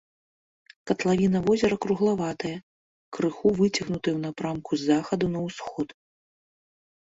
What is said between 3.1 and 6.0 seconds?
крыху выцягнутая ў напрамку з захаду на ўсход.